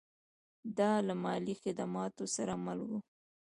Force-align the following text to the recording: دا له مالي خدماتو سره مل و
دا 0.77 0.91
له 1.07 1.13
مالي 1.23 1.55
خدماتو 1.61 2.23
سره 2.35 2.53
مل 2.65 2.79
و 2.87 2.91